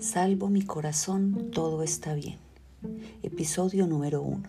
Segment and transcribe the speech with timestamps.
[0.00, 2.38] Salvo mi corazón, todo está bien.
[3.24, 4.48] Episodio número uno.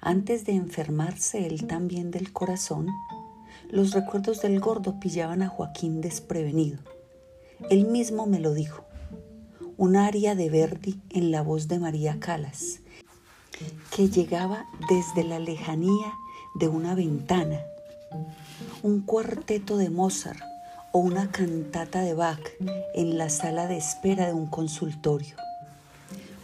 [0.00, 2.88] Antes de enfermarse él también del corazón,
[3.70, 6.80] los recuerdos del gordo pillaban a Joaquín desprevenido.
[7.70, 8.84] Él mismo me lo dijo.
[9.76, 12.80] Un aria de Verdi en la voz de María Calas,
[13.94, 16.12] que llegaba desde la lejanía
[16.56, 17.60] de una ventana.
[18.82, 20.40] Un cuarteto de Mozart
[20.96, 22.40] o una cantata de Bach
[22.94, 25.36] en la sala de espera de un consultorio.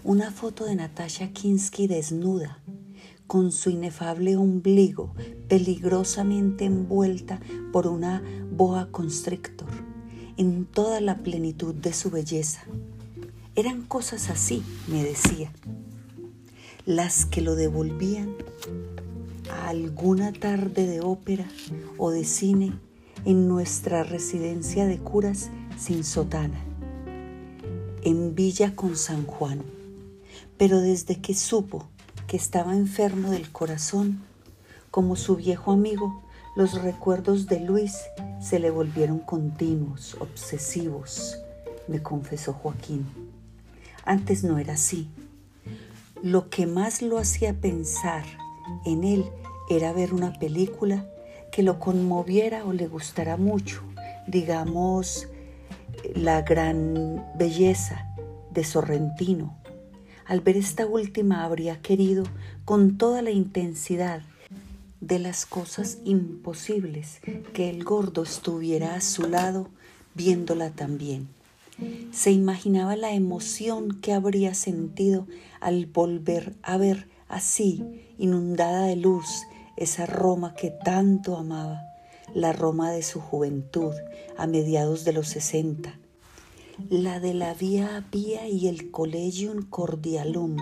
[0.05, 2.59] Una foto de Natasha Kinsky desnuda,
[3.27, 5.15] con su inefable ombligo
[5.48, 7.41] peligrosamente envuelta
[7.73, 9.70] por una boa constrictor,
[10.37, 12.62] en toda la plenitud de su belleza.
[13.55, 15.51] Eran cosas así, me decía,
[16.84, 18.37] las que lo devolvían
[19.51, 21.48] a alguna tarde de ópera
[21.96, 22.74] o de cine
[23.25, 26.61] en nuestra residencia de curas sin sotana,
[28.02, 29.63] en Villa con San Juan.
[30.59, 31.88] Pero desde que supo
[32.27, 34.23] que estaba enfermo del corazón,
[34.91, 36.23] como su viejo amigo,
[36.57, 37.96] los recuerdos de Luis
[38.41, 41.39] se le volvieron continuos, obsesivos,
[41.89, 43.07] me confesó Joaquín.
[44.05, 45.09] Antes no era así.
[46.23, 48.24] Lo que más lo hacía pensar
[48.85, 49.24] en él
[49.71, 51.07] era ver una película
[51.53, 53.83] que lo conmoviera o le gustara mucho,
[54.27, 55.29] digamos,
[56.15, 58.09] la gran belleza
[58.51, 59.57] de Sorrentino.
[60.27, 62.25] Al ver esta última habría querido
[62.65, 64.23] con toda la intensidad
[65.00, 67.21] de las cosas imposibles
[67.53, 69.69] que el gordo estuviera a su lado
[70.15, 71.28] viéndola también.
[72.12, 75.27] Se imaginaba la emoción que habría sentido
[75.61, 77.83] al volver a ver así,
[78.19, 79.45] inundada de luz,
[79.76, 81.82] esa Roma que tanto amaba,
[82.34, 83.94] la Roma de su juventud
[84.37, 85.98] a mediados de los sesenta,
[86.88, 90.56] la de la Vía Apia y el Collegium Cordialum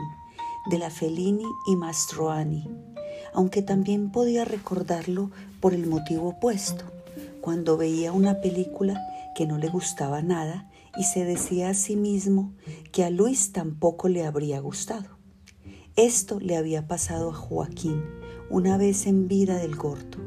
[0.71, 2.69] de la Fellini y Mastroani,
[3.33, 6.85] aunque también podía recordarlo por el motivo opuesto,
[7.41, 9.01] cuando veía una película
[9.35, 12.53] que no le gustaba nada y se decía a sí mismo
[12.93, 15.19] que a Luis tampoco le habría gustado.
[15.97, 18.20] Esto le había pasado a Joaquín
[18.51, 20.19] una vez en vida del gordo,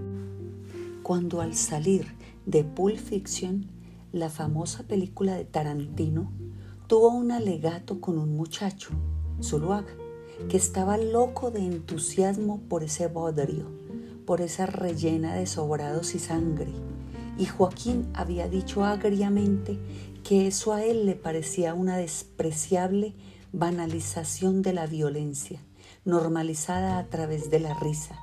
[1.04, 2.08] cuando al salir
[2.46, 3.66] de Pulp Fiction,
[4.14, 6.32] la famosa película de Tarantino,
[6.88, 8.92] tuvo un alegato con un muchacho,
[9.42, 9.94] Zuluaga,
[10.48, 13.68] que estaba loco de entusiasmo por ese bodrio,
[14.26, 16.72] por esa rellena de sobrados y sangre,
[17.38, 19.78] y Joaquín había dicho agriamente
[20.24, 23.16] que eso a él le parecía una despreciable
[23.52, 25.60] banalización de la violencia
[26.06, 28.16] normalizada a través de la risa,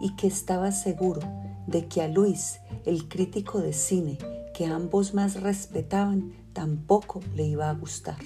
[0.00, 1.20] y que estaba seguro
[1.66, 4.18] de que a Luis, el crítico de cine
[4.54, 8.18] que ambos más respetaban, tampoco le iba a gustar.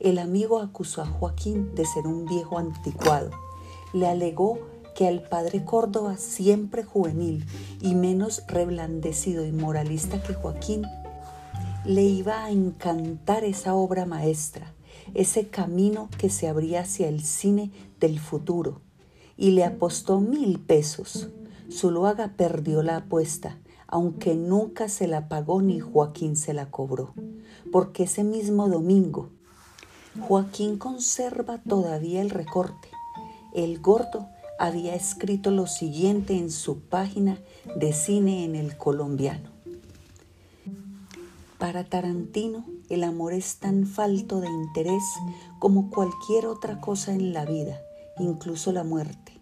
[0.00, 3.30] El amigo acusó a Joaquín de ser un viejo anticuado.
[3.92, 4.58] Le alegó
[4.94, 7.46] que al padre Córdoba, siempre juvenil
[7.80, 10.84] y menos reblandecido y moralista que Joaquín,
[11.84, 14.74] le iba a encantar esa obra maestra,
[15.14, 18.80] ese camino que se abría hacia el cine del futuro,
[19.36, 21.28] y le apostó mil pesos.
[21.70, 27.14] Zuluaga perdió la apuesta, aunque nunca se la pagó ni Joaquín se la cobró,
[27.70, 29.30] porque ese mismo domingo
[30.20, 32.88] Joaquín conserva todavía el recorte.
[33.54, 37.38] El gordo había escrito lo siguiente en su página
[37.76, 39.50] de cine en el colombiano.
[41.58, 45.02] Para Tarantino, el amor es tan falto de interés
[45.58, 47.80] como cualquier otra cosa en la vida,
[48.20, 49.32] incluso la muerte.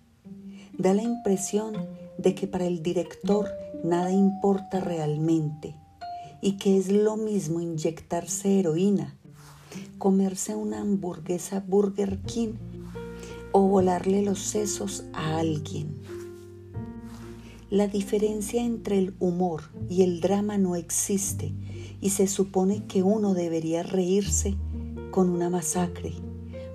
[0.79, 1.75] Da la impresión
[2.19, 3.49] de que para el director
[3.85, 5.75] nada importa realmente
[6.41, 9.17] y que es lo mismo inyectarse heroína,
[9.99, 12.55] comerse una hamburguesa Burger King
[13.53, 15.97] o volarle los sesos a alguien.
[17.71, 21.53] La diferencia entre el humor y el drama no existe
[22.01, 24.57] y se supone que uno debería reírse
[25.11, 26.13] con una masacre,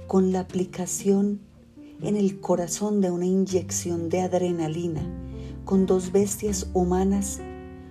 [0.08, 1.40] con la aplicación
[2.02, 5.02] en el corazón de una inyección de adrenalina,
[5.66, 7.40] con dos bestias humanas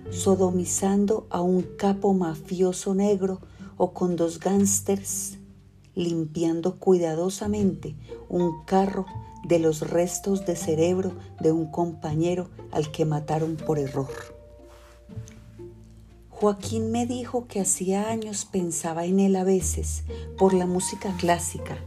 [0.09, 3.39] sodomizando a un capo mafioso negro
[3.77, 5.37] o con dos gángsters
[5.95, 7.95] limpiando cuidadosamente
[8.29, 9.05] un carro
[9.45, 14.09] de los restos de cerebro de un compañero al que mataron por error.
[16.29, 20.03] Joaquín me dijo que hacía años pensaba en él a veces
[20.37, 21.77] por la música clásica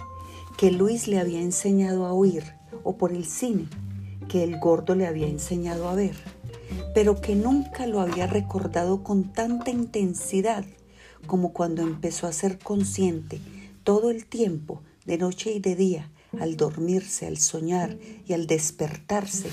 [0.57, 2.45] que Luis le había enseñado a oír
[2.83, 3.69] o por el cine
[4.29, 6.17] que el gordo le había enseñado a ver,
[6.95, 10.65] pero que nunca lo había recordado con tanta intensidad
[11.27, 13.41] como cuando empezó a ser consciente
[13.83, 16.11] todo el tiempo, de noche y de día,
[16.41, 19.51] al dormirse, al soñar y al despertarse,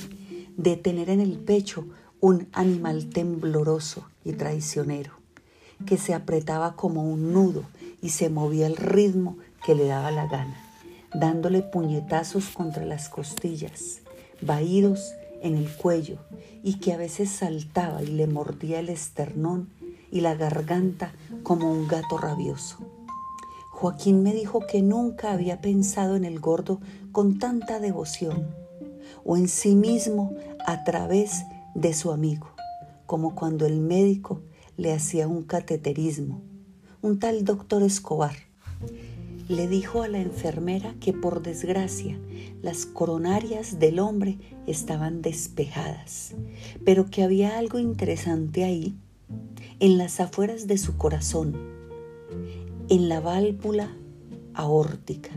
[0.57, 1.85] de tener en el pecho
[2.19, 5.13] un animal tembloroso y traicionero,
[5.85, 7.63] que se apretaba como un nudo
[8.01, 10.70] y se movía al ritmo que le daba la gana,
[11.13, 14.01] dándole puñetazos contra las costillas,
[14.41, 16.17] vaídos en el cuello
[16.63, 19.69] y que a veces saltaba y le mordía el esternón
[20.11, 21.13] y la garganta
[21.43, 22.77] como un gato rabioso.
[23.71, 26.79] Joaquín me dijo que nunca había pensado en el gordo
[27.11, 28.47] con tanta devoción
[29.25, 30.35] o en sí mismo
[30.67, 31.43] a través
[31.73, 32.51] de su amigo,
[33.05, 34.41] como cuando el médico
[34.77, 36.41] le hacía un cateterismo,
[37.01, 38.35] un tal doctor Escobar.
[39.51, 42.17] Le dijo a la enfermera que por desgracia
[42.61, 46.35] las coronarias del hombre estaban despejadas,
[46.85, 48.95] pero que había algo interesante ahí,
[49.81, 51.57] en las afueras de su corazón,
[52.87, 53.93] en la válvula
[54.53, 55.31] aórtica,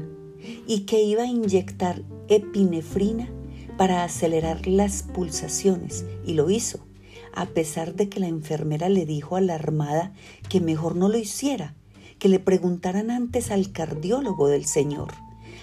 [0.65, 3.29] y que iba a inyectar epinefrina
[3.77, 6.87] para acelerar las pulsaciones, y lo hizo,
[7.35, 10.13] a pesar de que la enfermera le dijo alarmada
[10.49, 11.75] que mejor no lo hiciera,
[12.25, 15.13] que le preguntaran antes al cardiólogo del señor,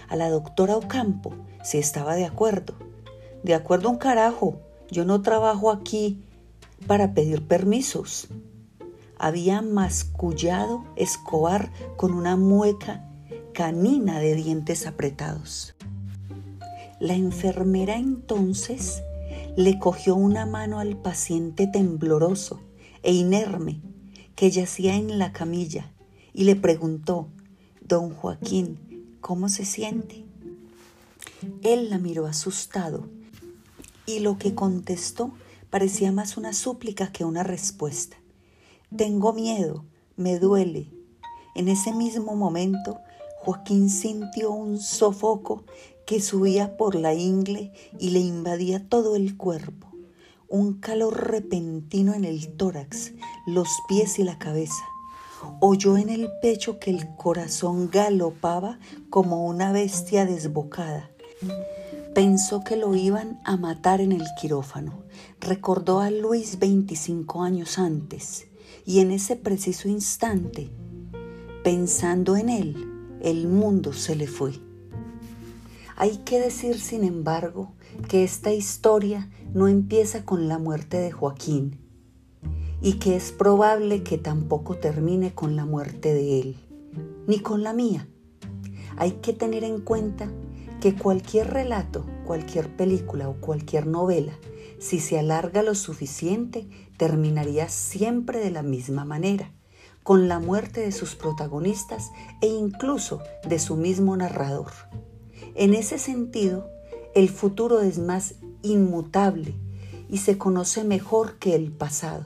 [0.10, 2.76] a la doctora Ocampo, si estaba de acuerdo.
[3.42, 4.60] De acuerdo un carajo,
[4.92, 6.22] yo no trabajo aquí
[6.86, 8.28] para pedir permisos.
[9.18, 13.10] Había mascullado Escobar con una mueca
[13.56, 15.74] canina de dientes apretados.
[17.00, 19.02] La enfermera entonces
[19.58, 22.62] le cogió una mano al paciente tembloroso
[23.02, 23.82] e inerme
[24.36, 25.92] que yacía en la camilla
[26.34, 27.28] y le preguntó,
[27.82, 30.26] Don Joaquín, ¿cómo se siente?
[31.64, 33.10] Él la miró asustado
[34.06, 35.32] y lo que contestó
[35.70, 38.18] parecía más una súplica que una respuesta.
[38.96, 39.86] Tengo miedo,
[40.18, 40.90] me duele.
[41.56, 43.00] En ese mismo momento,
[43.40, 45.64] Joaquín sintió un sofoco
[46.06, 49.88] que subía por la ingle y le invadía todo el cuerpo,
[50.50, 53.14] un calor repentino en el tórax,
[53.48, 54.84] los pies y la cabeza.
[55.60, 58.80] Oyó en el pecho que el corazón galopaba
[59.10, 61.10] como una bestia desbocada.
[62.14, 65.04] Pensó que lo iban a matar en el quirófano.
[65.40, 68.48] Recordó a Luis 25 años antes
[68.86, 70.70] y en ese preciso instante,
[71.64, 74.54] pensando en él, el mundo se le fue.
[75.96, 77.74] Hay que decir, sin embargo,
[78.08, 81.81] que esta historia no empieza con la muerte de Joaquín
[82.82, 86.58] y que es probable que tampoco termine con la muerte de él,
[87.28, 88.08] ni con la mía.
[88.98, 90.32] Hay que tener en cuenta
[90.82, 94.34] que cualquier relato, cualquier película o cualquier novela,
[94.80, 96.68] si se alarga lo suficiente,
[96.98, 99.52] terminaría siempre de la misma manera,
[100.02, 102.12] con la muerte de sus protagonistas
[102.42, 104.72] e incluso de su mismo narrador.
[105.54, 106.68] En ese sentido,
[107.14, 109.54] el futuro es más inmutable
[110.10, 112.26] y se conoce mejor que el pasado.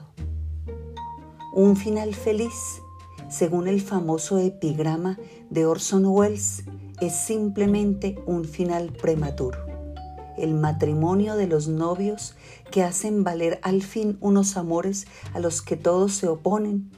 [1.56, 2.82] Un final feliz,
[3.30, 5.18] según el famoso epigrama
[5.48, 6.64] de Orson Welles,
[7.00, 9.58] es simplemente un final prematuro.
[10.36, 12.34] El matrimonio de los novios
[12.70, 16.90] que hacen valer al fin unos amores a los que todos se oponen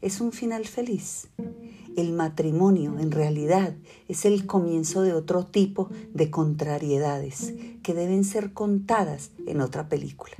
[0.00, 1.28] es un final feliz.
[1.94, 3.76] El matrimonio en realidad
[4.08, 10.36] es el comienzo de otro tipo de contrariedades que deben ser contadas en otra película.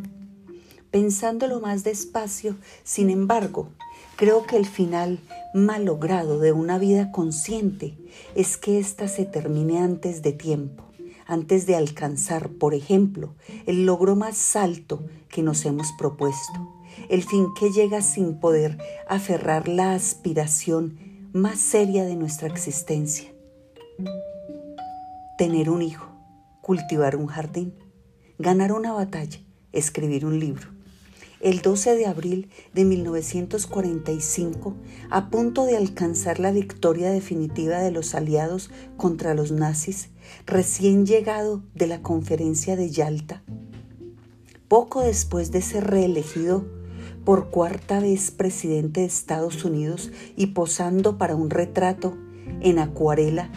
[0.90, 3.68] Pensándolo más despacio, sin embargo,
[4.16, 5.20] creo que el final
[5.52, 7.96] malogrado de una vida consciente
[8.34, 10.84] es que ésta se termine antes de tiempo,
[11.26, 13.34] antes de alcanzar, por ejemplo,
[13.66, 16.74] el logro más alto que nos hemos propuesto,
[17.08, 18.78] el fin que llega sin poder
[19.08, 20.98] aferrar la aspiración
[21.32, 23.30] más seria de nuestra existencia.
[25.36, 26.06] Tener un hijo,
[26.62, 27.74] cultivar un jardín,
[28.38, 29.38] ganar una batalla,
[29.72, 30.75] escribir un libro.
[31.40, 34.74] El 12 de abril de 1945,
[35.10, 40.08] a punto de alcanzar la victoria definitiva de los aliados contra los nazis,
[40.46, 43.42] recién llegado de la conferencia de Yalta,
[44.66, 46.64] poco después de ser reelegido
[47.26, 52.16] por cuarta vez presidente de Estados Unidos y posando para un retrato
[52.62, 53.50] en acuarela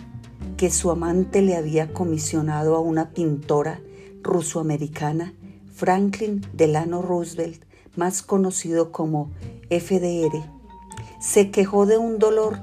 [0.58, 3.80] que su amante le había comisionado a una pintora
[4.22, 5.34] rusoamericana,
[5.74, 9.32] Franklin Delano Roosevelt, más conocido como
[9.70, 10.44] FDR,
[11.20, 12.60] se quejó de un dolor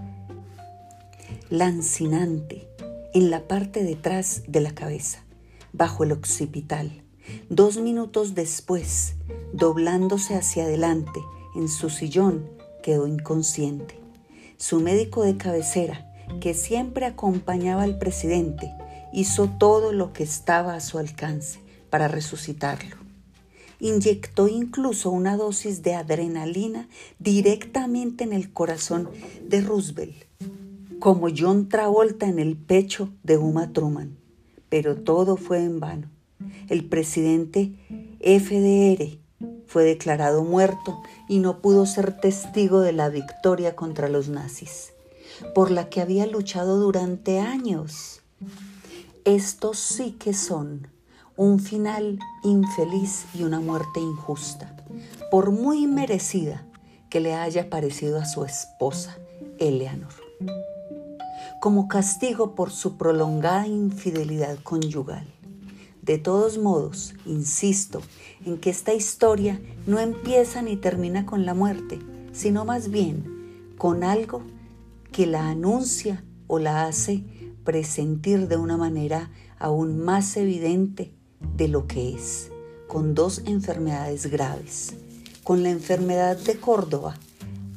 [1.51, 2.69] lancinante
[3.15, 5.25] en la parte detrás de la cabeza,
[5.73, 7.03] bajo el occipital
[7.49, 9.15] Dos minutos después,
[9.53, 11.21] doblándose hacia adelante
[11.55, 12.49] en su sillón,
[12.83, 13.99] quedó inconsciente.
[14.57, 18.73] Su médico de cabecera, que siempre acompañaba al presidente,
[19.13, 23.06] hizo todo lo que estaba a su alcance para resucitarlo.
[23.79, 29.09] Inyectó incluso una dosis de adrenalina directamente en el corazón
[29.47, 30.17] de Roosevelt,
[30.99, 34.17] como John Travolta en el pecho de Uma Truman.
[34.69, 36.09] Pero todo fue en vano.
[36.69, 37.73] El presidente
[38.21, 39.19] FDR
[39.67, 44.93] fue declarado muerto y no pudo ser testigo de la victoria contra los nazis,
[45.55, 48.23] por la que había luchado durante años.
[49.25, 50.89] Estos sí que son
[51.37, 54.75] un final infeliz y una muerte injusta,
[55.31, 56.65] por muy merecida
[57.11, 59.19] que le haya parecido a su esposa,
[59.59, 60.13] Eleanor.
[61.61, 65.27] Como castigo por su prolongada infidelidad conyugal.
[66.01, 68.01] De todos modos, insisto
[68.45, 71.99] en que esta historia no empieza ni termina con la muerte,
[72.33, 74.43] sino más bien con algo
[75.13, 77.25] que la anuncia o la hace
[77.65, 81.16] presentir de una manera aún más evidente
[81.57, 82.51] de lo que es,
[82.87, 84.95] con dos enfermedades graves.
[85.45, 87.17] Con la enfermedad de Córdoba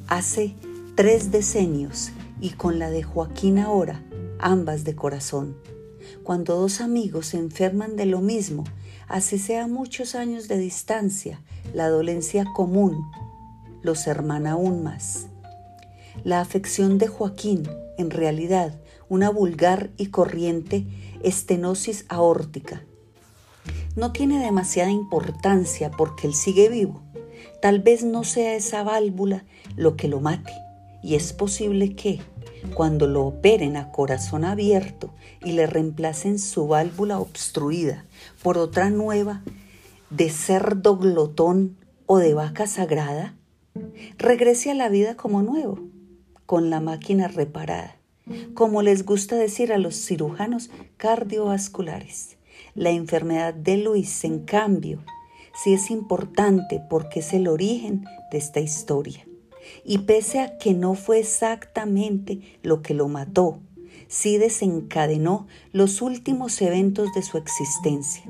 [0.08, 0.54] hace
[0.96, 2.10] tres decenios
[2.40, 4.02] y con la de Joaquín ahora,
[4.38, 5.56] ambas de corazón
[6.22, 8.64] cuando dos amigos se enferman de lo mismo,
[9.08, 11.40] así sea muchos años de distancia,
[11.74, 13.10] la dolencia común
[13.82, 15.26] los hermana aún más.
[16.24, 20.86] La afección de Joaquín, en realidad, una vulgar y corriente
[21.22, 22.84] estenosis aórtica.
[23.96, 27.02] No tiene demasiada importancia porque él sigue vivo.
[27.60, 29.44] Tal vez no sea esa válvula
[29.76, 30.52] lo que lo mate
[31.02, 32.20] y es posible que,
[32.74, 35.10] cuando lo operen a corazón abierto
[35.44, 38.04] y le reemplacen su válvula obstruida
[38.42, 39.42] por otra nueva
[40.10, 41.76] de cerdo glotón
[42.06, 43.34] o de vaca sagrada,
[44.18, 45.78] regrese a la vida como nuevo,
[46.44, 47.96] con la máquina reparada,
[48.54, 52.36] como les gusta decir a los cirujanos cardiovasculares.
[52.74, 55.04] La enfermedad de Luis, en cambio,
[55.62, 59.26] sí es importante porque es el origen de esta historia.
[59.84, 63.60] Y pese a que no fue exactamente lo que lo mató,
[64.08, 68.24] sí desencadenó los últimos eventos de su existencia,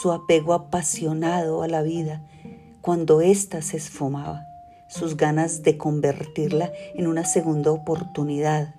[0.00, 2.26] su apego apasionado a la vida
[2.80, 4.46] cuando ésta se esfumaba,
[4.88, 8.74] sus ganas de convertirla en una segunda oportunidad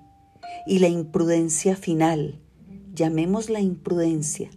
[0.66, 2.40] y la imprudencia final,
[2.94, 4.50] llamémosla imprudencia,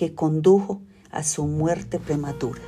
[0.00, 0.80] que condujo
[1.10, 2.62] a su muerte prematura.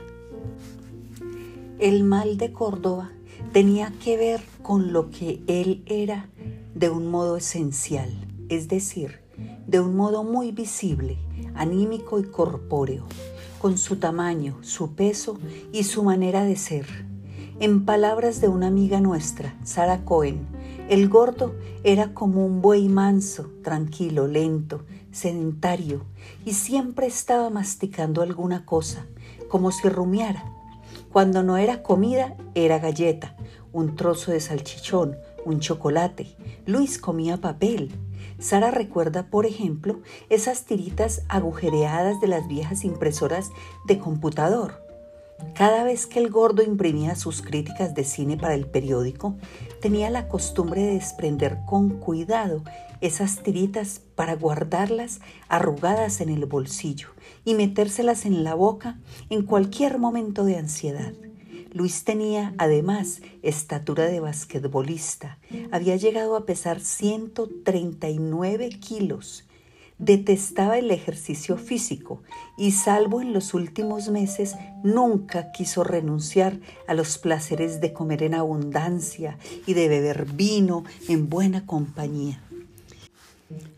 [1.78, 3.10] El mal de Córdoba
[3.54, 6.28] tenía que ver con lo que él era
[6.74, 8.10] de un modo esencial,
[8.50, 9.20] es decir,
[9.66, 11.16] de un modo muy visible,
[11.54, 13.06] anímico y corpóreo,
[13.58, 15.38] con su tamaño, su peso
[15.72, 16.86] y su manera de ser.
[17.60, 20.46] En palabras de una amiga nuestra, Sara Cohen,
[20.90, 24.82] el gordo era como un buey manso, tranquilo, lento,
[25.12, 26.04] sedentario,
[26.44, 29.06] y siempre estaba masticando alguna cosa,
[29.48, 30.44] como si rumiara
[31.12, 33.36] cuando no era comida, era galleta,
[33.70, 36.34] un trozo de salchichón, un chocolate.
[36.64, 37.92] Luis comía papel.
[38.38, 40.00] Sara recuerda, por ejemplo,
[40.30, 43.50] esas tiritas agujereadas de las viejas impresoras
[43.86, 44.82] de computador.
[45.54, 49.36] Cada vez que el gordo imprimía sus críticas de cine para el periódico,
[49.82, 52.62] tenía la costumbre de desprender con cuidado
[53.02, 57.08] esas tiritas para guardarlas arrugadas en el bolsillo
[57.44, 61.12] y metérselas en la boca en cualquier momento de ansiedad.
[61.72, 65.38] Luis tenía además estatura de basquetbolista.
[65.70, 69.44] Había llegado a pesar 139 kilos
[70.02, 72.24] Detestaba el ejercicio físico
[72.58, 78.34] y salvo en los últimos meses nunca quiso renunciar a los placeres de comer en
[78.34, 82.42] abundancia y de beber vino en buena compañía.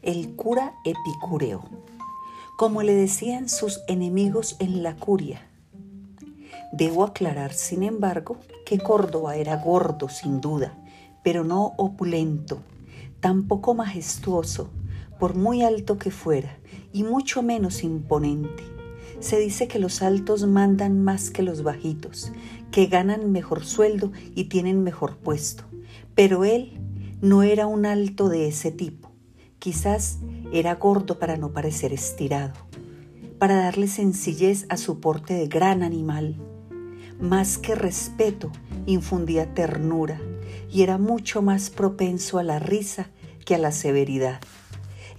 [0.03, 1.65] El cura epicúreo,
[2.57, 5.47] como le decían sus enemigos en la curia.
[6.73, 10.75] Debo aclarar, sin embargo, que Córdoba era gordo sin duda,
[11.23, 12.61] pero no opulento,
[13.21, 14.71] tampoco majestuoso,
[15.19, 16.59] por muy alto que fuera,
[16.93, 18.63] y mucho menos imponente.
[19.21, 22.33] Se dice que los altos mandan más que los bajitos,
[22.71, 25.65] que ganan mejor sueldo y tienen mejor puesto.
[26.15, 26.79] Pero él
[27.21, 29.04] no era un alto de ese tipo.
[29.65, 30.19] Quizás
[30.53, 32.53] era gordo para no parecer estirado,
[33.39, 36.37] para darle sencillez a su porte de gran animal.
[37.19, 38.53] Más que respeto,
[38.85, 40.21] infundía ternura
[40.71, 43.09] y era mucho más propenso a la risa
[43.47, 44.39] que a la severidad.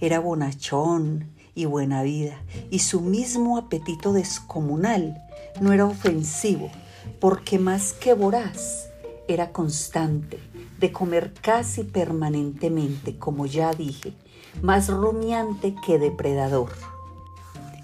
[0.00, 5.20] Era bonachón y buena vida, y su mismo apetito descomunal
[5.60, 6.70] no era ofensivo,
[7.18, 8.90] porque más que voraz,
[9.26, 10.38] era constante,
[10.78, 14.14] de comer casi permanentemente, como ya dije,
[14.62, 16.70] más rumiante que depredador.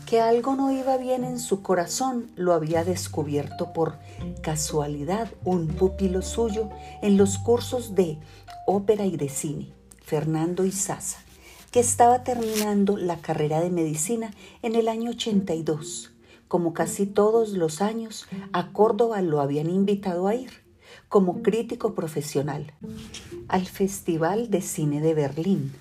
[0.07, 3.99] Que algo no iba bien en su corazón lo había descubierto por
[4.43, 6.69] casualidad un pupilo suyo
[7.01, 8.19] en los cursos de
[8.67, 9.73] ópera y de cine,
[10.05, 11.19] Fernando Izaza,
[11.71, 16.13] que estaba terminando la carrera de medicina en el año 82.
[16.47, 20.51] Como casi todos los años, a Córdoba lo habían invitado a ir
[21.09, 22.73] como crítico profesional
[23.49, 25.73] al Festival de Cine de Berlín.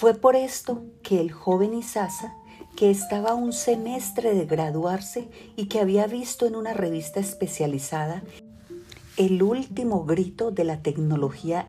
[0.00, 2.34] Fue por esto que el joven Isaza,
[2.74, 8.22] que estaba un semestre de graduarse y que había visto en una revista especializada
[9.18, 11.68] el último grito de la tecnología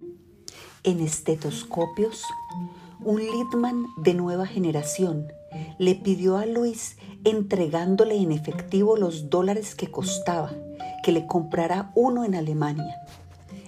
[0.83, 2.23] en estetoscopios,
[3.01, 5.27] un Littman de nueva generación
[5.77, 6.95] le pidió a Luis
[7.25, 10.53] entregándole en efectivo los dólares que costaba
[11.03, 12.95] que le comprara uno en Alemania,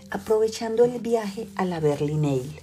[0.10, 2.62] aprovechando el viaje a la Berlinale.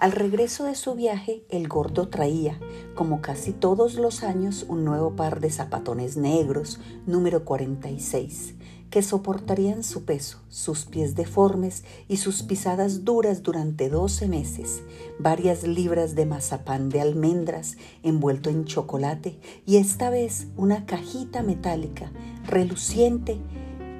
[0.00, 2.58] Al regreso de su viaje, el gordo traía,
[2.94, 8.54] como casi todos los años, un nuevo par de zapatones negros, número 46,
[8.88, 14.80] que soportarían su peso, sus pies deformes y sus pisadas duras durante 12 meses,
[15.18, 22.10] varias libras de mazapán de almendras envuelto en chocolate y esta vez una cajita metálica,
[22.46, 23.38] reluciente,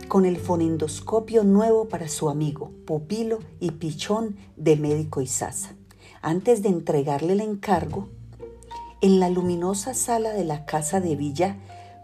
[0.09, 5.77] con el fonendoscopio nuevo para su amigo, pupilo y pichón del médico Isaza.
[6.23, 8.09] Antes de entregarle el encargo,
[9.01, 11.57] en la luminosa sala de la casa de Villa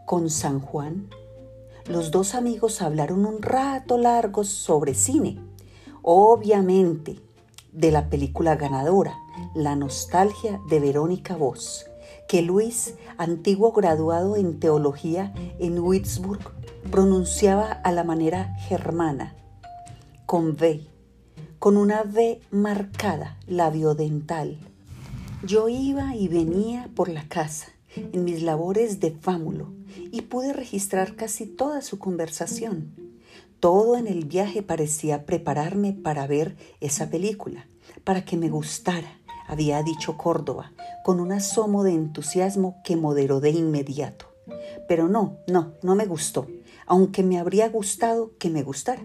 [0.07, 1.11] con San Juan,
[1.87, 5.39] los dos amigos hablaron un rato largo sobre cine,
[6.01, 7.21] obviamente
[7.73, 9.19] de la película ganadora,
[9.55, 11.85] La nostalgia de Verónica Voss,
[12.27, 16.41] que Luis, antiguo graduado en teología en Würzburg,
[16.91, 19.37] pronunciaba a la manera germana,
[20.25, 20.87] con V,
[21.59, 24.59] con una V marcada, labiodental.
[25.43, 29.73] Yo iba y venía por la casa en mis labores de fámulo
[30.13, 32.95] y pude registrar casi toda su conversación.
[33.61, 37.67] Todo en el viaje parecía prepararme para ver esa película,
[38.05, 40.73] para que me gustara, había dicho Córdoba,
[41.05, 44.27] con un asomo de entusiasmo que moderó de inmediato.
[44.89, 46.47] Pero no, no, no me gustó
[46.87, 49.05] aunque me habría gustado que me gustara.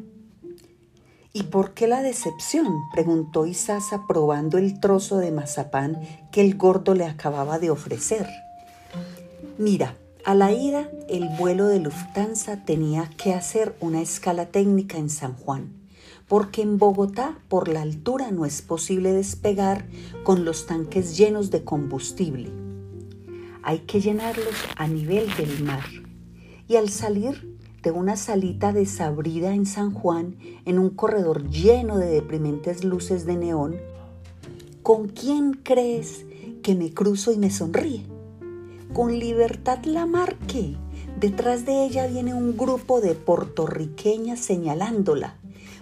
[1.33, 2.67] ¿Y por qué la decepción?
[2.91, 8.27] preguntó Isasa probando el trozo de mazapán que el gordo le acababa de ofrecer.
[9.57, 15.09] Mira, a la ida el vuelo de Lufthansa tenía que hacer una escala técnica en
[15.09, 15.73] San Juan,
[16.27, 19.85] porque en Bogotá por la altura no es posible despegar
[20.23, 22.51] con los tanques llenos de combustible.
[23.63, 25.85] Hay que llenarlos a nivel del mar.
[26.67, 27.50] Y al salir
[27.83, 33.37] de una salita desabrida en San Juan, en un corredor lleno de deprimentes luces de
[33.37, 33.77] neón,
[34.83, 36.25] ¿con quién crees
[36.61, 38.05] que me cruzo y me sonríe?
[38.93, 40.75] Con Libertad Lamarque.
[41.19, 45.37] Detrás de ella viene un grupo de puertorriqueñas señalándola.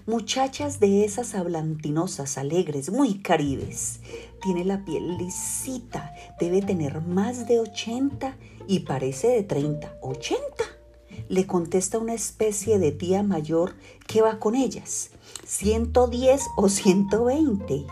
[0.05, 3.99] Muchachas de esas hablantinosas, alegres, muy caribes.
[4.41, 8.35] Tiene la piel lisita, debe tener más de 80
[8.67, 9.99] y parece de 30.
[10.01, 10.78] ¿80?
[11.27, 13.75] Le contesta una especie de tía mayor
[14.07, 15.11] que va con ellas,
[15.45, 17.85] 110 o 120.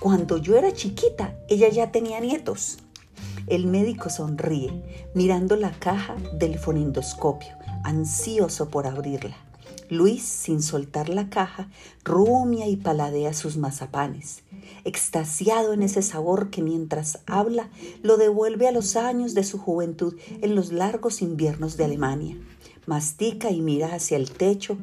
[0.00, 2.78] Cuando yo era chiquita, ella ya tenía nietos.
[3.46, 4.82] El médico sonríe,
[5.14, 9.36] mirando la caja del fonendoscopio, ansioso por abrirla.
[9.88, 11.68] Luis, sin soltar la caja,
[12.02, 14.42] rumia y paladea sus mazapanes,
[14.84, 17.70] extasiado en ese sabor que mientras habla
[18.02, 22.36] lo devuelve a los años de su juventud en los largos inviernos de Alemania
[22.86, 24.78] mastica y mira hacia el techo,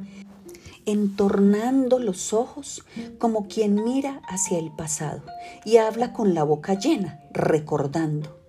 [0.86, 2.84] entornando los ojos
[3.18, 5.24] como quien mira hacia el pasado
[5.66, 8.39] y habla con la boca llena, recordando.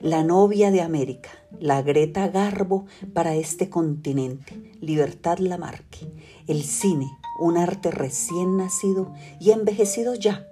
[0.00, 6.12] La novia de América, la Greta Garbo para este continente, Libertad Lamarque,
[6.46, 10.46] el cine, un arte recién nacido y envejecido ya,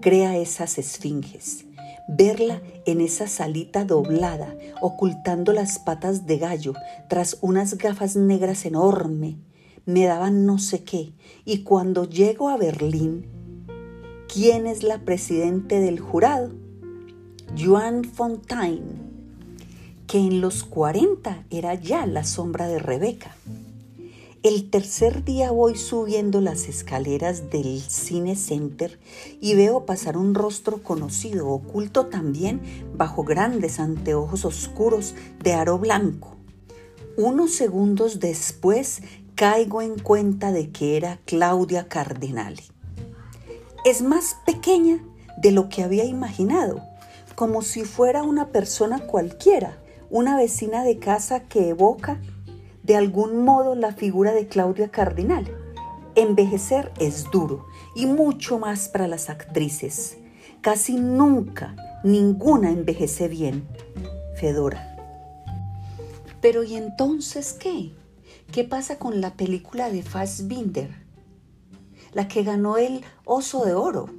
[0.00, 1.63] crea esas esfinges,
[2.08, 6.74] verla en esa salita doblada, ocultando las patas de gallo
[7.08, 9.38] tras unas gafas negras enorme,
[9.86, 11.12] me daban no sé qué,
[11.44, 13.26] y cuando llego a Berlín,
[14.32, 16.50] ¿quién es la presidente del jurado?
[17.58, 19.04] Joan Fontaine,
[20.06, 23.36] que en los 40 era ya la sombra de Rebeca.
[24.44, 29.00] El tercer día voy subiendo las escaleras del Cine Center
[29.40, 32.60] y veo pasar un rostro conocido, oculto también
[32.94, 36.36] bajo grandes anteojos oscuros de aro blanco.
[37.16, 39.00] Unos segundos después
[39.34, 42.64] caigo en cuenta de que era Claudia Cardinali.
[43.86, 45.02] Es más pequeña
[45.38, 46.82] de lo que había imaginado,
[47.34, 49.78] como si fuera una persona cualquiera,
[50.10, 52.20] una vecina de casa que evoca
[52.84, 55.50] de algún modo la figura de Claudia Cardinal.
[56.14, 57.66] Envejecer es duro
[57.96, 60.18] y mucho más para las actrices.
[60.60, 63.66] Casi nunca ninguna envejece bien.
[64.36, 64.96] Fedora.
[66.40, 67.92] Pero ¿y entonces qué?
[68.52, 70.90] ¿Qué pasa con la película de Fassbinder?
[72.12, 74.10] La que ganó el Oso de Oro.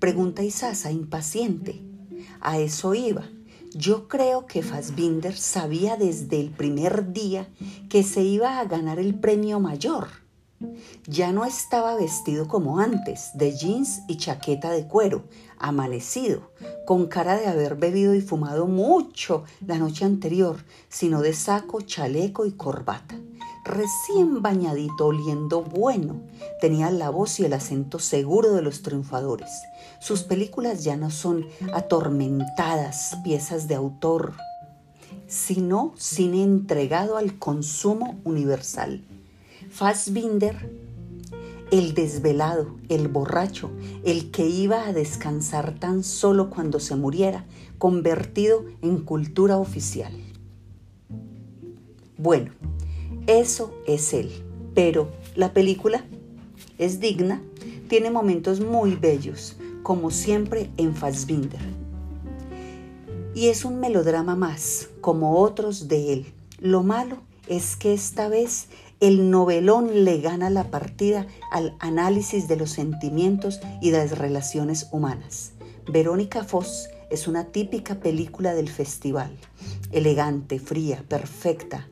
[0.00, 1.80] Pregunta Isasa, impaciente.
[2.40, 3.28] A eso iba.
[3.78, 7.46] Yo creo que Fassbinder sabía desde el primer día
[7.90, 10.08] que se iba a ganar el premio mayor.
[11.06, 15.24] Ya no estaba vestido como antes, de jeans y chaqueta de cuero,
[15.58, 16.52] amanecido,
[16.86, 22.46] con cara de haber bebido y fumado mucho la noche anterior, sino de saco, chaleco
[22.46, 23.16] y corbata.
[23.66, 26.22] Recién bañadito, oliendo bueno,
[26.62, 29.50] tenía la voz y el acento seguro de los triunfadores.
[30.00, 34.34] Sus películas ya no son atormentadas piezas de autor,
[35.26, 39.02] sino cine entregado al consumo universal.
[39.70, 40.70] Fassbinder,
[41.70, 43.70] el desvelado, el borracho,
[44.04, 47.44] el que iba a descansar tan solo cuando se muriera,
[47.78, 50.12] convertido en cultura oficial.
[52.16, 52.52] Bueno,
[53.26, 54.30] eso es él,
[54.74, 56.04] pero la película
[56.78, 57.42] es digna,
[57.88, 59.55] tiene momentos muy bellos,
[59.86, 61.60] como siempre en Fassbinder.
[63.36, 66.34] Y es un melodrama más, como otros de él.
[66.58, 68.66] Lo malo es que esta vez
[68.98, 74.88] el novelón le gana la partida al análisis de los sentimientos y de las relaciones
[74.90, 75.52] humanas.
[75.88, 79.30] Verónica Foss es una típica película del festival,
[79.92, 81.86] elegante, fría, perfecta,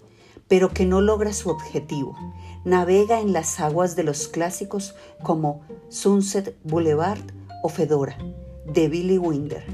[0.49, 2.17] pero que no logra su objetivo.
[2.65, 7.23] Navega en las aguas de los clásicos como Sunset Boulevard
[7.65, 8.19] o Fedora,
[8.67, 9.65] de Billy Winder.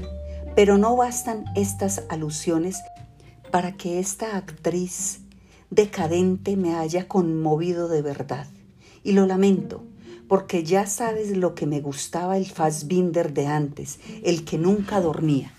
[0.55, 2.77] Pero no bastan estas alusiones
[3.51, 5.19] para que esta actriz
[5.71, 8.47] decadente me haya conmovido de verdad.
[9.03, 9.83] Y lo lamento,
[10.29, 15.51] porque ya sabes lo que me gustaba el Fassbinder de antes, el que nunca dormía.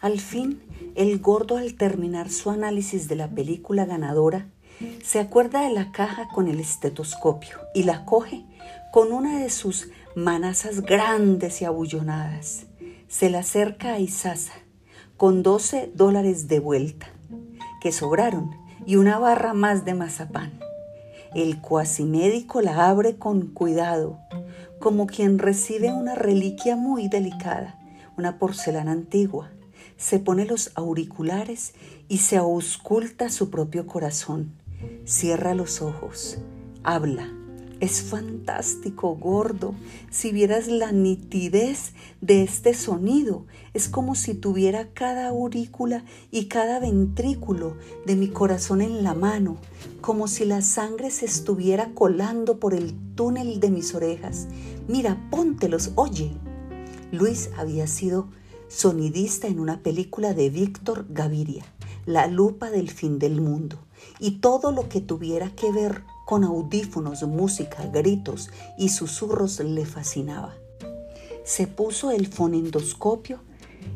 [0.00, 0.62] Al fin,
[0.96, 4.48] el gordo al terminar su análisis de la película ganadora,
[5.04, 8.44] se acuerda de la caja con el estetoscopio y la coge
[8.92, 12.66] con una de sus manazas grandes y abullonadas.
[13.08, 14.52] Se la acerca a Isasa
[15.16, 17.08] con 12 dólares de vuelta,
[17.80, 18.50] que sobraron,
[18.86, 20.60] y una barra más de mazapán.
[21.34, 24.18] El cuasimédico la abre con cuidado,
[24.78, 27.78] como quien recibe una reliquia muy delicada,
[28.16, 29.50] una porcelana antigua.
[29.96, 31.74] Se pone los auriculares
[32.08, 34.52] y se ausculta su propio corazón.
[35.04, 36.38] Cierra los ojos,
[36.82, 37.32] habla
[37.80, 39.74] es fantástico, gordo.
[40.10, 46.78] Si vieras la nitidez de este sonido, es como si tuviera cada aurícula y cada
[46.78, 49.56] ventrículo de mi corazón en la mano,
[50.00, 54.48] como si la sangre se estuviera colando por el túnel de mis orejas.
[54.88, 56.32] Mira, póntelos, oye.
[57.10, 58.28] Luis había sido
[58.68, 61.64] sonidista en una película de Víctor Gaviria,
[62.06, 63.78] La lupa del fin del mundo,
[64.18, 70.54] y todo lo que tuviera que ver con audífonos, música, gritos y susurros le fascinaba.
[71.44, 73.40] Se puso el fonendoscopio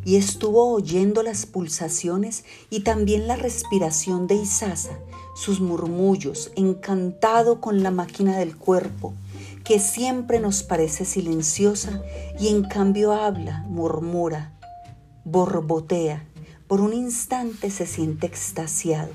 [0.05, 4.99] y estuvo oyendo las pulsaciones y también la respiración de Isasa,
[5.35, 9.14] sus murmullos, encantado con la máquina del cuerpo,
[9.64, 12.03] que siempre nos parece silenciosa
[12.38, 14.53] y en cambio habla, murmura,
[15.25, 16.25] borbotea,
[16.67, 19.12] por un instante se siente extasiado,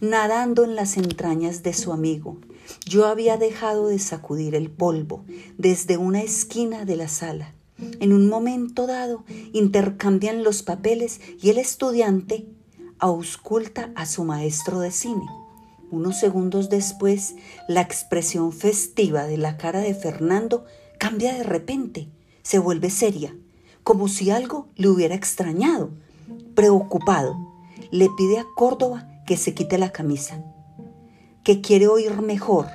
[0.00, 2.36] nadando en las entrañas de su amigo,
[2.86, 5.24] yo había dejado de sacudir el polvo
[5.58, 7.54] desde una esquina de la sala.
[8.00, 12.46] En un momento dado intercambian los papeles y el estudiante
[12.98, 15.24] ausculta a su maestro de cine.
[15.90, 17.34] Unos segundos después,
[17.68, 20.64] la expresión festiva de la cara de Fernando
[20.98, 22.08] cambia de repente,
[22.42, 23.34] se vuelve seria,
[23.82, 25.90] como si algo le hubiera extrañado.
[26.54, 27.34] Preocupado,
[27.90, 30.44] le pide a Córdoba que se quite la camisa
[31.44, 32.66] que quiere oír mejor,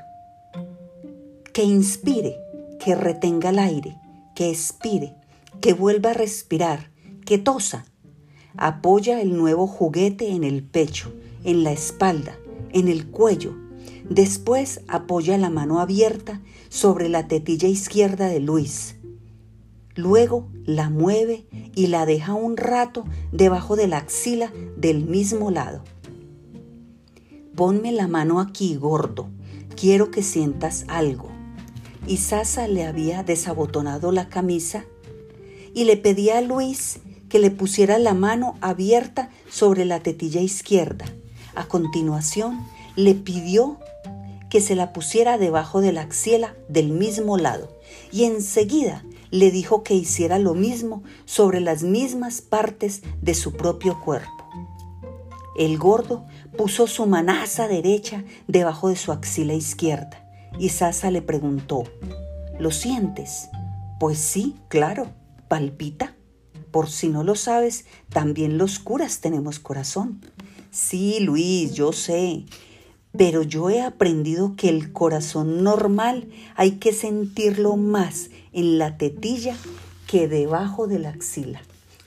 [1.53, 2.37] que inspire,
[2.79, 3.97] que retenga el aire,
[4.35, 5.15] que expire,
[5.61, 6.91] que vuelva a respirar,
[7.25, 7.85] que tosa.
[8.57, 12.37] Apoya el nuevo juguete en el pecho, en la espalda,
[12.71, 13.55] en el cuello.
[14.09, 18.95] Después apoya la mano abierta sobre la tetilla izquierda de Luis.
[19.95, 25.83] Luego la mueve y la deja un rato debajo de la axila del mismo lado.
[27.55, 29.29] Ponme la mano aquí, gordo.
[29.77, 31.29] quiero que sientas algo.
[32.05, 34.85] Y Sasa le había desabotonado la camisa
[35.73, 41.05] y le pedía a Luis que le pusiera la mano abierta sobre la tetilla izquierda.
[41.55, 42.59] A continuación,
[42.97, 43.77] le pidió
[44.49, 47.69] que se la pusiera debajo de la axiela del mismo lado
[48.11, 53.99] y enseguida le dijo que hiciera lo mismo sobre las mismas partes de su propio
[54.01, 54.45] cuerpo.
[55.57, 60.25] El gordo puso su manaza derecha debajo de su axila izquierda
[60.59, 61.83] y Sasa le preguntó,
[62.59, 63.49] ¿lo sientes?
[63.99, 65.07] Pues sí, claro,
[65.47, 66.15] palpita.
[66.71, 70.21] Por si no lo sabes, también los curas tenemos corazón.
[70.71, 72.45] Sí, Luis, yo sé,
[73.17, 79.55] pero yo he aprendido que el corazón normal hay que sentirlo más en la tetilla
[80.07, 81.61] que debajo de la axila.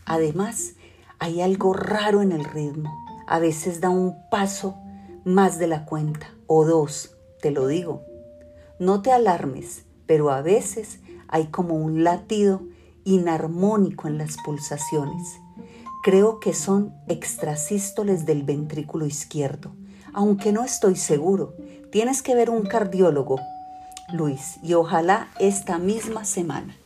[0.05, 0.75] Además,
[1.19, 3.08] hay algo raro en el ritmo.
[3.29, 4.77] A veces da un paso
[5.25, 8.03] más de la cuenta, o dos, te lo digo.
[8.79, 12.63] No te alarmes, pero a veces hay como un latido
[13.05, 15.39] inarmónico en las pulsaciones.
[16.03, 19.73] Creo que son extrasístoles del ventrículo izquierdo
[20.19, 21.55] aunque no estoy seguro.
[21.93, 23.39] Tienes que ver un cardiólogo,
[24.13, 26.77] Luis, y ojalá esta misma semana.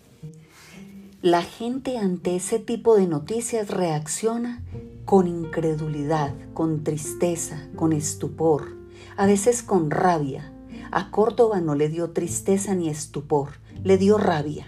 [1.22, 4.62] La gente ante ese tipo de noticias reacciona
[5.04, 8.76] con incredulidad, con tristeza, con estupor,
[9.16, 10.52] a veces con rabia.
[10.90, 13.50] A Córdoba no le dio tristeza ni estupor,
[13.82, 14.66] le dio rabia.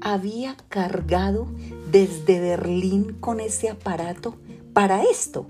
[0.00, 1.48] Había cargado
[1.90, 4.36] desde Berlín con ese aparato
[4.72, 5.46] para esto,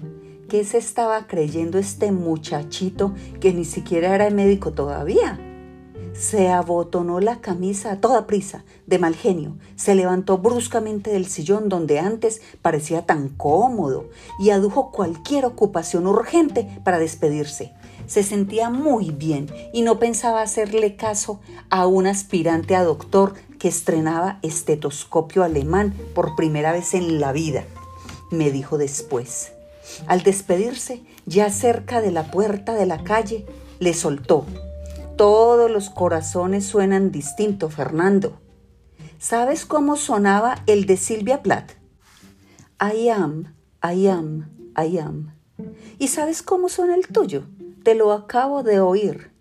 [0.48, 5.38] ¿Qué se estaba creyendo este muchachito que ni siquiera era médico todavía?
[6.14, 11.68] Se abotonó la camisa a toda prisa, de mal genio, se levantó bruscamente del sillón
[11.68, 14.08] donde antes parecía tan cómodo
[14.40, 17.72] y adujo cualquier ocupación urgente para despedirse.
[18.06, 21.40] Se sentía muy bien y no pensaba hacerle caso
[21.70, 27.64] a un aspirante a doctor que estrenaba estetoscopio alemán por primera vez en la vida,
[28.30, 29.52] me dijo después.
[30.06, 33.46] Al despedirse, ya cerca de la puerta de la calle,
[33.78, 34.44] le soltó.
[35.18, 38.40] Todos los corazones suenan distinto, Fernando.
[39.18, 41.72] ¿Sabes cómo sonaba el de Silvia Plath?
[42.80, 45.34] I am, I am, I am.
[45.98, 47.42] ¿Y sabes cómo suena el tuyo?
[47.82, 49.32] Te lo acabo de oír.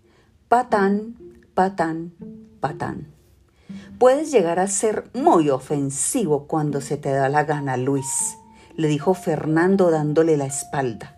[0.48, 1.16] Patán,
[1.54, 2.12] patán,
[2.60, 3.14] patán.
[3.98, 8.36] Puedes llegar a ser muy ofensivo cuando se te da la gana, Luis
[8.78, 11.16] le dijo Fernando dándole la espalda.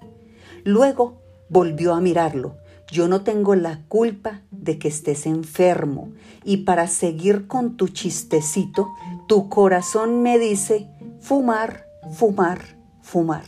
[0.65, 1.21] Luego
[1.51, 2.57] volvió a mirarlo.
[2.91, 6.13] Yo no tengo la culpa de que estés enfermo
[6.45, 8.89] y para seguir con tu chistecito,
[9.29, 10.89] tu corazón me dice
[11.21, 12.61] fumar, fumar,
[13.03, 13.45] fumar.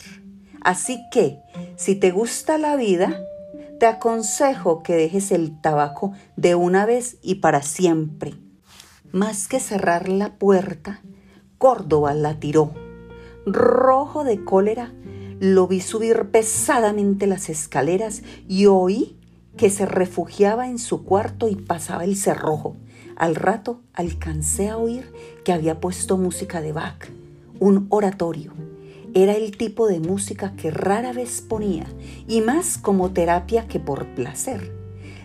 [0.62, 1.38] Así que,
[1.76, 3.20] si te gusta la vida,
[3.80, 8.34] te aconsejo que dejes el tabaco de una vez y para siempre.
[9.10, 11.02] Más que cerrar la puerta,
[11.58, 12.72] Córdoba la tiró
[13.46, 14.92] rojo de cólera,
[15.40, 19.18] lo vi subir pesadamente las escaleras y oí
[19.56, 22.76] que se refugiaba en su cuarto y pasaba el cerrojo.
[23.16, 25.12] Al rato alcancé a oír
[25.44, 27.08] que había puesto música de Bach,
[27.60, 28.52] un oratorio.
[29.14, 31.86] Era el tipo de música que rara vez ponía,
[32.26, 34.72] y más como terapia que por placer.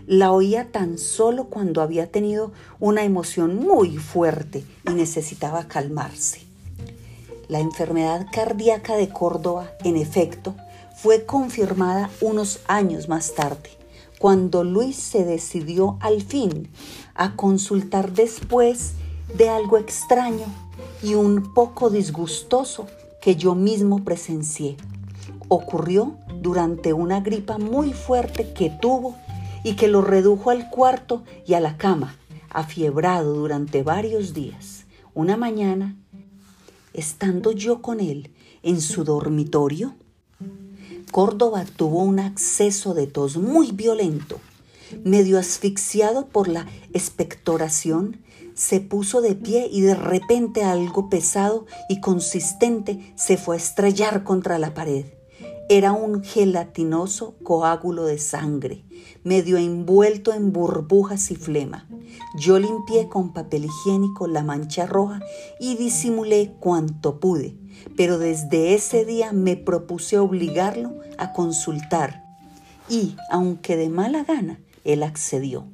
[0.08, 6.42] La oía tan solo cuando había tenido una emoción muy fuerte y necesitaba calmarse.
[7.48, 10.54] La enfermedad cardíaca de Córdoba, en efecto,
[10.96, 13.70] fue confirmada unos años más tarde,
[14.20, 16.70] cuando Luis se decidió al fin
[17.14, 18.94] a consultar después
[19.36, 20.46] de algo extraño
[21.04, 22.88] y un poco disgustoso
[23.22, 24.78] que yo mismo presencié.
[25.48, 29.16] Ocurrió durante una gripa muy fuerte que tuvo
[29.64, 32.16] y que lo redujo al cuarto y a la cama,
[32.50, 34.86] afiebrado durante varios días.
[35.14, 35.96] Una mañana
[36.94, 38.32] estando yo con él
[38.64, 39.96] en su dormitorio,
[41.12, 44.40] Córdoba tuvo un acceso de tos muy violento.
[45.04, 48.22] Medio asfixiado por la expectoración,
[48.54, 54.24] se puso de pie y de repente algo pesado y consistente se fue a estrellar
[54.24, 55.06] contra la pared.
[55.70, 58.86] Era un gelatinoso coágulo de sangre,
[59.24, 61.88] medio envuelto en burbujas y flema.
[62.40, 65.20] Yo limpié con papel higiénico la mancha roja
[65.60, 67.58] y disimulé cuanto pude,
[67.96, 72.24] pero desde ese día me propuse obligarlo a consultar
[72.90, 75.66] y, aunque de mala gana, él accedió.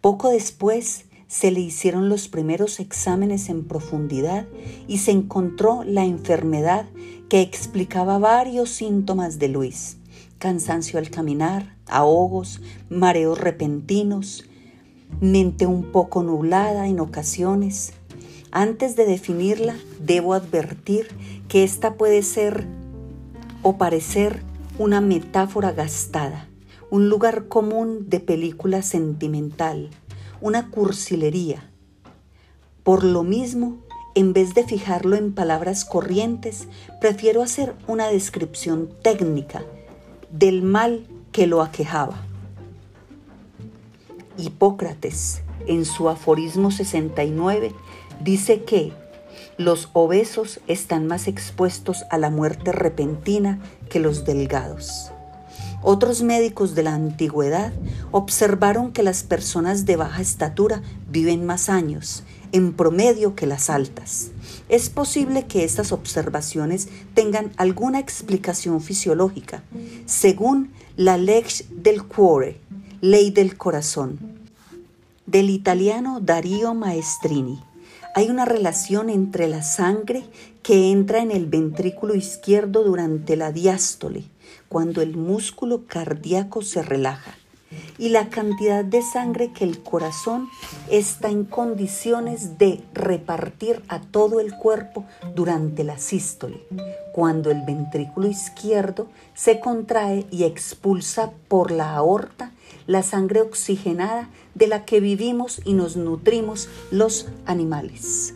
[0.00, 4.46] Poco después se le hicieron los primeros exámenes en profundidad
[4.86, 6.86] y se encontró la enfermedad
[7.28, 9.98] que explicaba varios síntomas de Luis.
[10.38, 14.44] cansancio al caminar, ahogos, mareos repentinos,
[15.20, 17.94] mente un poco nublada en ocasiones.
[18.58, 21.08] Antes de definirla, debo advertir
[21.46, 22.64] que esta puede ser
[23.62, 24.40] o parecer
[24.78, 26.48] una metáfora gastada,
[26.88, 29.90] un lugar común de película sentimental,
[30.40, 31.70] una cursilería.
[32.82, 33.76] Por lo mismo,
[34.14, 36.66] en vez de fijarlo en palabras corrientes,
[36.98, 39.66] prefiero hacer una descripción técnica
[40.30, 42.22] del mal que lo aquejaba.
[44.38, 47.74] Hipócrates, en su aforismo 69,
[48.20, 48.92] dice que
[49.58, 55.10] los obesos están más expuestos a la muerte repentina que los delgados.
[55.82, 57.72] Otros médicos de la antigüedad
[58.10, 64.30] observaron que las personas de baja estatura viven más años, en promedio, que las altas.
[64.68, 69.62] Es posible que estas observaciones tengan alguna explicación fisiológica,
[70.06, 72.58] según la lex del cuore,
[73.00, 74.18] ley del corazón,
[75.26, 77.62] del italiano Dario Maestrini.
[78.16, 80.24] Hay una relación entre la sangre
[80.62, 84.24] que entra en el ventrículo izquierdo durante la diástole,
[84.70, 87.34] cuando el músculo cardíaco se relaja,
[87.98, 90.48] y la cantidad de sangre que el corazón
[90.90, 96.66] está en condiciones de repartir a todo el cuerpo durante la sístole,
[97.12, 102.50] cuando el ventrículo izquierdo se contrae y expulsa por la aorta
[102.86, 108.34] la sangre oxigenada de la que vivimos y nos nutrimos los animales.